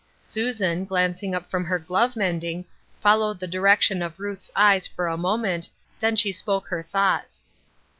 [0.23, 2.65] Susan, glancing up from her glove mending,
[2.99, 7.45] followed the direction of Ruth's eyes for a moment, then she spoke her thoughts.